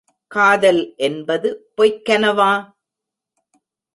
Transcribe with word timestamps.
காதல் 0.31 0.93
என்பது 0.97 1.49
பொய்க்கனவா? 1.77 2.51